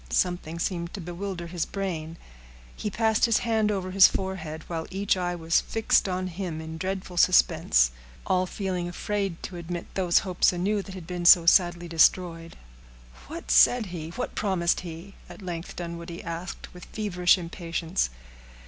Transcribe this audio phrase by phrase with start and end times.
[0.09, 2.17] Something seemed to bewilder his brain.
[2.75, 6.79] He passed his hand over his forehead, while each eye was fixed on him in
[6.79, 12.57] dreadful suspense—all feeling afraid to admit those hopes anew that had been so sadly destroyed.
[13.27, 14.09] "What said he?
[14.09, 18.09] What promised he?" at length Dunwoodie asked, with feverish impatience.